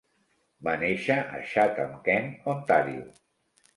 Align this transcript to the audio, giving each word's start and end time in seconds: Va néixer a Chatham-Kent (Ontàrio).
Va 0.67 0.71
néixer 0.83 1.17
a 1.39 1.43
Chatham-Kent 1.51 2.33
(Ontàrio). 2.55 3.05